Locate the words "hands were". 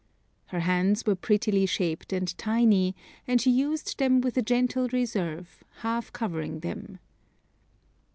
0.61-1.13